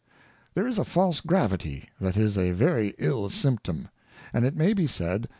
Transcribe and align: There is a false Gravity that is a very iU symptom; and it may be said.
There 0.55 0.65
is 0.65 0.79
a 0.79 0.83
false 0.83 1.21
Gravity 1.21 1.89
that 1.99 2.17
is 2.17 2.35
a 2.35 2.53
very 2.53 2.95
iU 2.97 3.29
symptom; 3.29 3.89
and 4.33 4.45
it 4.45 4.55
may 4.57 4.73
be 4.73 4.87
said. 4.87 5.29